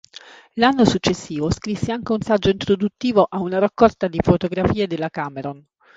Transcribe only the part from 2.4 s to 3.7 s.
introduttivo a una